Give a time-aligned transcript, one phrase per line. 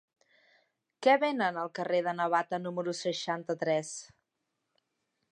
[1.07, 3.91] Què venen al carrer de Navata número seixanta-tres?